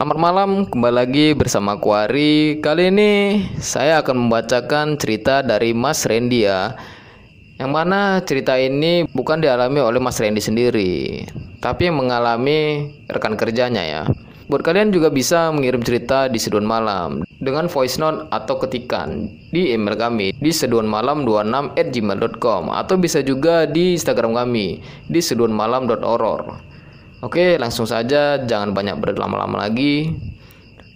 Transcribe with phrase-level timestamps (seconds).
[0.00, 2.56] Selamat malam, kembali lagi bersama Kuari.
[2.64, 6.72] Kali ini saya akan membacakan cerita dari Mas Randy ya.
[7.60, 11.28] Yang mana cerita ini bukan dialami oleh Mas Randy sendiri,
[11.60, 14.08] tapi yang mengalami rekan kerjanya ya.
[14.48, 19.76] Buat kalian juga bisa mengirim cerita di Seduhan Malam dengan voice note atau ketikan di
[19.76, 24.80] email kami di seduhanmalam26@gmail.com atau bisa juga di Instagram kami
[25.12, 26.69] di seduhanmalam.horror.
[27.20, 30.08] Oke, langsung saja, jangan banyak berlama-lama lagi.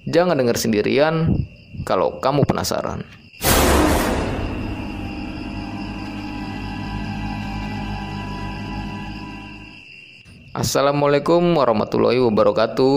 [0.09, 1.37] Jangan dengar sendirian
[1.85, 3.05] kalau kamu penasaran.
[10.57, 12.97] Assalamualaikum warahmatullahi wabarakatuh.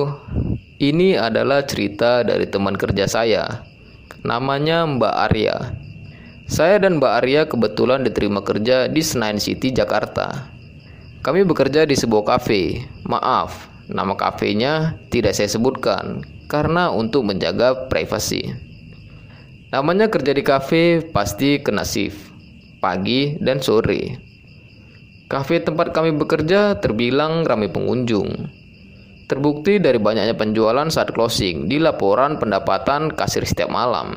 [0.80, 3.68] Ini adalah cerita dari teman kerja saya.
[4.24, 5.76] Namanya Mbak Arya.
[6.48, 10.57] Saya dan Mbak Arya kebetulan diterima kerja di Senayan City, Jakarta.
[11.26, 12.86] Kami bekerja di sebuah kafe.
[13.08, 18.54] Maaf, nama kafenya tidak saya sebutkan karena untuk menjaga privasi.
[19.68, 22.32] Namanya kerja di kafe pasti kena shift,
[22.80, 24.16] pagi dan sore.
[25.28, 28.48] Kafe tempat kami bekerja terbilang ramai pengunjung.
[29.28, 34.16] Terbukti dari banyaknya penjualan saat closing di laporan pendapatan kasir setiap malam.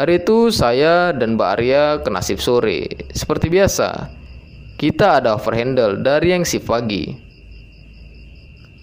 [0.00, 4.08] Hari itu saya dan Mbak Arya kena shift sore, seperti biasa.
[4.74, 7.14] Kita ada overhandle dari yang shift pagi.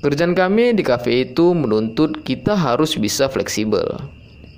[0.01, 4.01] Kerjaan kami di cafe itu menuntut kita harus bisa fleksibel.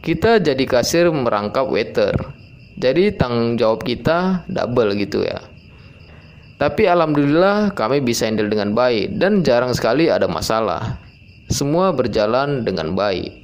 [0.06, 2.14] Kita jadi kasir merangkap waiter.
[2.78, 5.42] Jadi tanggung jawab kita double gitu ya.
[6.62, 11.02] Tapi alhamdulillah kami bisa handle dengan baik dan jarang sekali ada masalah.
[11.52, 13.44] Semua berjalan dengan baik.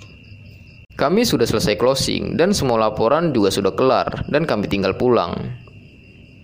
[0.96, 5.36] Kami sudah selesai closing dan semua laporan juga sudah kelar dan kami tinggal pulang.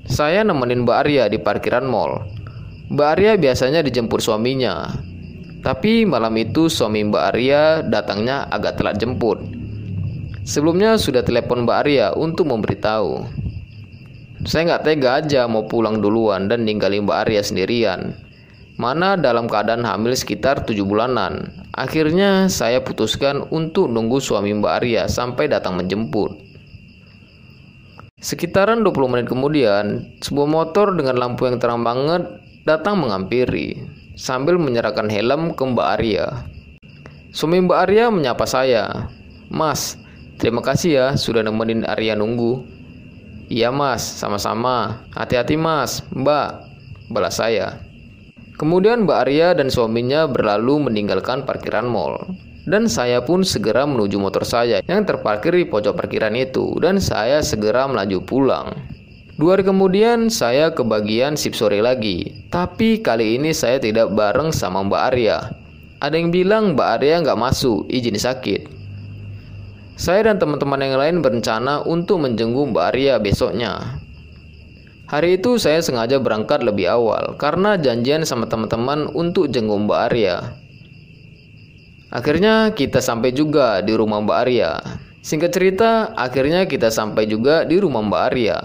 [0.06, 2.30] Saya nemenin Mbak Arya di parkiran mall.
[2.94, 4.94] Mbak Arya biasanya dijemput suaminya.
[5.66, 9.42] Tapi malam itu suami Mbak Arya datangnya agak telat jemput.
[10.46, 13.26] Sebelumnya sudah telepon Mbak Arya untuk memberitahu.
[14.46, 18.14] Saya nggak tega aja mau pulang duluan dan ninggalin Mbak Arya sendirian.
[18.78, 21.50] Mana dalam keadaan hamil sekitar 7 bulanan.
[21.74, 26.45] Akhirnya saya putuskan untuk nunggu suami Mbak Arya sampai datang menjemput.
[28.16, 32.24] Sekitaran 20 menit kemudian, sebuah motor dengan lampu yang terang banget
[32.64, 33.84] datang mengampiri
[34.16, 36.48] sambil menyerahkan helm ke Mbak Arya.
[37.36, 39.12] Suami Mbak Arya menyapa saya.
[39.52, 40.00] Mas,
[40.40, 42.64] terima kasih ya sudah nemenin Arya nunggu.
[43.52, 45.06] Iya mas, sama-sama.
[45.14, 46.66] Hati-hati mas, mbak.
[47.14, 47.78] Balas saya.
[48.56, 52.26] Kemudian Mbak Arya dan suaminya berlalu meninggalkan parkiran mall.
[52.66, 57.46] Dan saya pun segera menuju motor saya yang terparkir di pojok parkiran itu dan saya
[57.46, 58.74] segera melaju pulang.
[59.38, 64.50] Dua hari kemudian saya ke bagian sip sore lagi, tapi kali ini saya tidak bareng
[64.50, 65.38] sama Mbak Arya.
[66.02, 68.66] Ada yang bilang Mbak Arya nggak masuk, izin sakit.
[70.00, 74.02] Saya dan teman-teman yang lain berencana untuk menjenguk Mbak Arya besoknya.
[75.06, 80.65] Hari itu saya sengaja berangkat lebih awal karena janjian sama teman-teman untuk jenguk Mbak Arya.
[82.16, 84.80] Akhirnya kita sampai juga di rumah Mbak Arya.
[85.20, 88.58] Singkat cerita, akhirnya kita sampai juga di rumah Mbak Arya.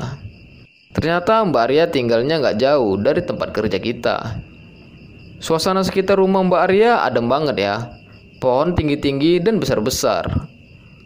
[0.95, 4.39] Ternyata Mbak Arya tinggalnya nggak jauh dari tempat kerja kita.
[5.43, 7.75] Suasana sekitar rumah Mbak Arya adem banget ya.
[8.39, 10.31] Pohon tinggi-tinggi dan besar-besar.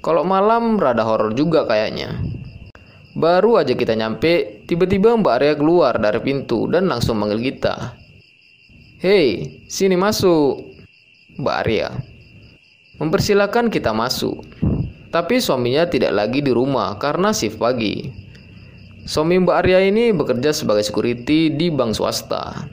[0.04, 2.12] Kalau malam rada horor juga kayaknya.
[3.16, 7.96] Baru aja kita nyampe, tiba-tiba Mbak Arya keluar dari pintu dan langsung manggil kita.
[9.00, 10.76] Hei, sini masuk.
[11.40, 12.13] Mbak Arya.
[13.02, 14.46] Mempersilahkan kita masuk.
[15.10, 18.06] Tapi suaminya tidak lagi di rumah karena shift pagi.
[19.02, 22.70] Suami Mbak Arya ini bekerja sebagai security di bank swasta.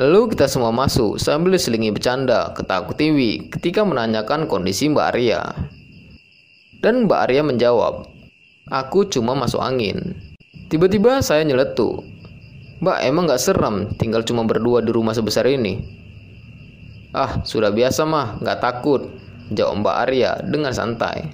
[0.00, 5.42] Lalu kita semua masuk sambil diselingi bercanda, ketawa ketiwi ketika menanyakan kondisi Mbak Arya.
[6.82, 8.08] Dan Mbak Arya menjawab,
[8.72, 10.16] Aku cuma masuk angin.
[10.72, 12.00] Tiba-tiba saya nyeletuk.
[12.80, 16.03] Mbak emang gak serem tinggal cuma berdua di rumah sebesar ini?
[17.14, 19.06] Ah, sudah biasa mah, nggak takut,
[19.54, 21.30] jawab Mbak Arya dengan santai.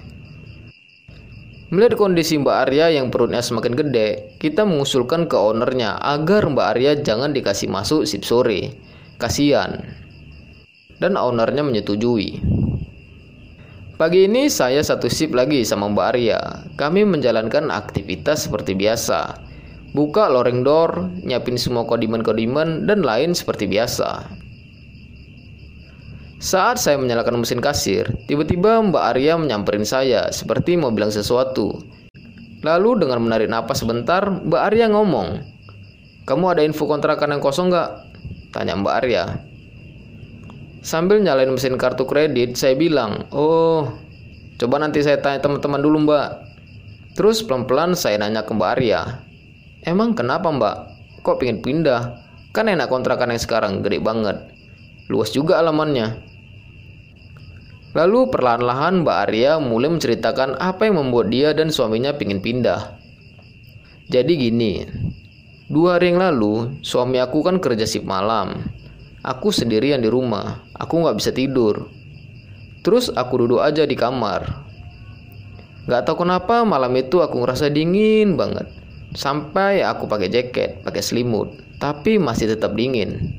[1.73, 6.91] Melihat kondisi Mbak Arya yang perutnya semakin gede, kita mengusulkan ke ownernya agar Mbak Arya
[7.01, 8.77] jangan dikasih masuk sip sore.
[9.17, 9.81] Kasihan.
[11.01, 12.43] Dan ownernya menyetujui.
[13.95, 16.39] Pagi ini saya satu sip lagi sama Mbak Arya.
[16.75, 19.39] Kami menjalankan aktivitas seperti biasa.
[19.95, 24.40] Buka loreng door, nyiapin semua kodiman-kodiman, dan lain seperti biasa.
[26.41, 31.85] Saat saya menyalakan mesin kasir, tiba-tiba Mbak Arya menyamperin saya seperti mau bilang sesuatu.
[32.65, 35.37] Lalu dengan menarik napas sebentar, Mbak Arya ngomong,
[36.25, 37.89] Kamu ada info kontrakan yang kosong nggak?
[38.57, 39.23] Tanya Mbak Arya.
[40.81, 43.93] Sambil nyalain mesin kartu kredit, saya bilang, "Oh,
[44.57, 46.29] coba nanti saya tanya teman-teman dulu, Mbak."
[47.21, 49.21] Terus pelan-pelan saya nanya ke Mbak Arya,
[49.85, 50.75] "Emang kenapa, Mbak?
[51.21, 52.17] Kok pengen pindah?
[52.49, 54.41] Kan enak kontrakan yang sekarang, gede banget.
[55.05, 56.30] Luas juga alamannya."
[57.91, 62.95] Lalu perlahan-lahan Mbak Arya mulai menceritakan apa yang membuat dia dan suaminya pengen pindah.
[64.07, 64.87] Jadi gini,
[65.67, 68.63] dua hari yang lalu suami aku kan kerja sip malam.
[69.21, 71.91] Aku sendirian di rumah, aku nggak bisa tidur.
[72.81, 74.71] Terus aku duduk aja di kamar.
[75.85, 78.65] Gak tahu kenapa malam itu aku ngerasa dingin banget.
[79.13, 83.35] Sampai aku pakai jaket, pakai selimut, tapi masih tetap dingin.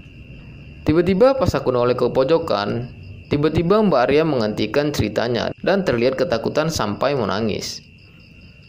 [0.85, 2.93] Tiba-tiba pas aku noleh ke pojokan,
[3.33, 7.81] tiba-tiba Mbak Arya menghentikan ceritanya dan terlihat ketakutan sampai menangis.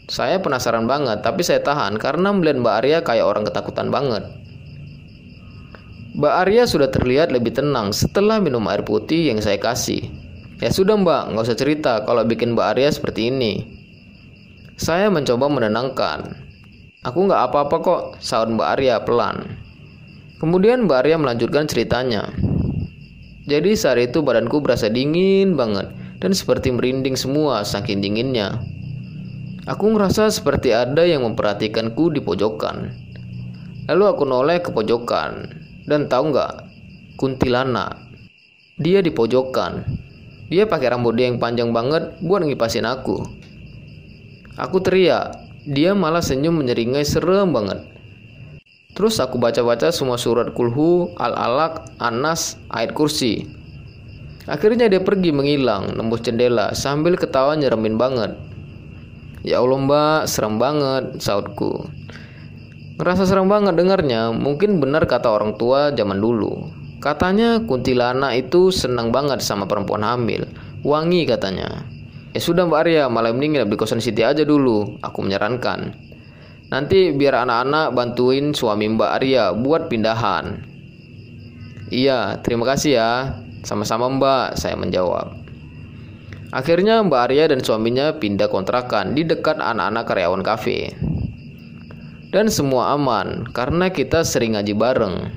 [0.08, 4.24] Saya penasaran banget, tapi saya tahan karena melihat Mbak Arya kayak orang ketakutan banget.
[6.16, 10.08] Mbak Arya sudah terlihat lebih tenang setelah minum air putih yang saya kasih.
[10.62, 13.66] Ya sudah mbak, nggak usah cerita kalau bikin Mbak Arya seperti ini.
[14.80, 16.40] Saya mencoba menenangkan.
[17.04, 19.60] Aku nggak apa-apa kok, sahut Mbak Arya pelan.
[20.38, 22.30] Kemudian Mbak Arya melanjutkan ceritanya.
[23.44, 25.92] Jadi saat itu badanku berasa dingin banget
[26.24, 28.64] dan seperti merinding semua saking dinginnya.
[29.68, 32.92] Aku ngerasa seperti ada yang memperhatikanku di pojokan.
[33.88, 35.48] Lalu aku noleh ke pojokan
[35.84, 36.68] dan tahu nggak,
[37.20, 38.00] kuntilanak.
[38.80, 39.84] Dia di pojokan.
[40.48, 43.24] Dia pakai rambut dia yang panjang banget buat ngipasin aku.
[44.56, 47.93] Aku teriak, dia malah senyum menyeringai serem banget.
[48.94, 53.50] Terus aku baca-baca semua surat kulhu, al-alaq, anas, ayat kursi.
[54.46, 58.38] Akhirnya dia pergi menghilang, nembus jendela sambil ketawa nyeremin banget.
[59.42, 61.90] Ya Allah mbak, serem banget, sautku.
[62.96, 66.70] Ngerasa serem banget dengarnya, mungkin benar kata orang tua zaman dulu.
[67.02, 70.46] Katanya kuntilanak itu senang banget sama perempuan hamil.
[70.86, 71.84] Wangi katanya.
[72.30, 75.92] Ya sudah Mbak Arya, malam ini nginep di kosan Siti aja dulu, aku menyarankan.
[76.72, 80.64] Nanti biar anak-anak bantuin suami Mbak Arya buat pindahan.
[81.92, 83.12] Iya, terima kasih ya.
[83.64, 85.34] Sama-sama Mbak, saya menjawab.
[86.54, 90.94] Akhirnya Mbak Arya dan suaminya pindah kontrakan di dekat anak-anak karyawan kafe
[92.34, 95.30] dan semua aman karena kita sering ngaji bareng.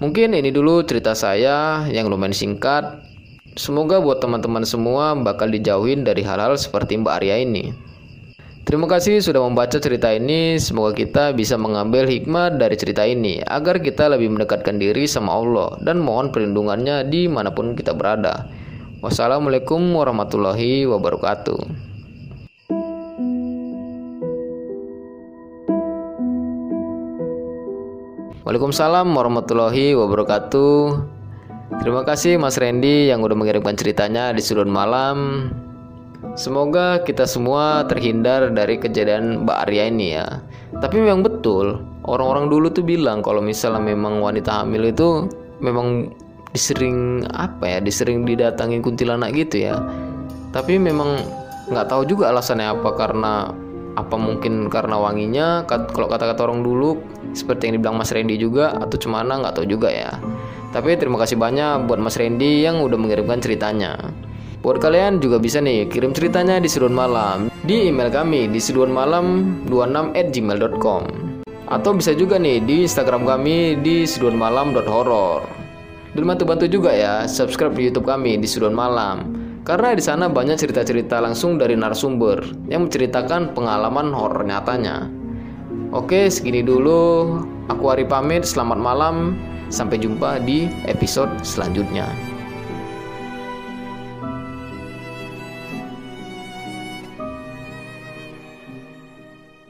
[0.00, 3.04] Mungkin ini dulu cerita saya yang lumayan singkat.
[3.52, 7.68] Semoga buat teman-teman semua bakal dijauhin dari hal-hal seperti Mbak Arya ini.
[8.72, 10.56] Terima kasih sudah membaca cerita ini.
[10.56, 15.76] Semoga kita bisa mengambil hikmah dari cerita ini agar kita lebih mendekatkan diri sama Allah
[15.84, 18.48] dan mohon perlindungannya di mana pun kita berada.
[19.04, 21.60] Wassalamualaikum warahmatullahi wabarakatuh.
[28.48, 30.80] Waalaikumsalam warahmatullahi wabarakatuh.
[31.84, 35.52] Terima kasih Mas Randy yang udah mengirimkan ceritanya di sudut malam.
[36.32, 40.40] Semoga kita semua terhindar dari kejadian Mbak Arya ini ya.
[40.80, 45.28] Tapi memang betul, orang-orang dulu tuh bilang kalau misalnya memang wanita hamil itu
[45.60, 46.08] memang
[46.56, 49.76] disering apa ya, disering didatangin kuntilanak gitu ya.
[50.56, 51.20] Tapi memang
[51.68, 53.52] nggak tahu juga alasannya apa karena
[53.92, 56.96] apa mungkin karena wanginya kalau kata-kata orang dulu
[57.36, 60.16] seperti yang dibilang Mas Randy juga atau cemana nggak tahu juga ya
[60.72, 64.00] tapi terima kasih banyak buat Mas Randy yang udah mengirimkan ceritanya
[64.62, 70.14] buat kalian juga bisa nih kirim ceritanya di Sidon Malam di email kami di sidonmalam26
[70.14, 71.02] at gmail.com
[71.66, 75.42] atau bisa juga nih di Instagram kami di sidonmalam.horror
[76.14, 80.58] dan bantu-bantu juga ya subscribe di YouTube kami di Sidon Malam karena di sana banyak
[80.58, 85.06] cerita-cerita langsung dari narasumber yang menceritakan pengalaman horor nyatanya.
[85.94, 87.38] Oke, segini dulu.
[87.70, 88.42] Aku Ari pamit.
[88.42, 89.38] Selamat malam.
[89.70, 92.31] Sampai jumpa di episode selanjutnya.